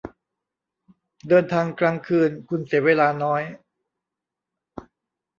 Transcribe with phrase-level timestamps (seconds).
[1.27, 3.41] เดินทางกลางคืน คุณเสียเวลาน้อย